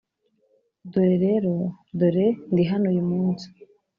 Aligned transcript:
dore 0.91 1.15
rero, 1.25 1.53
dore 1.99 2.27
ndi 2.51 2.63
hano 2.71 2.85
uyu 2.93 3.03
munsi 3.11 3.47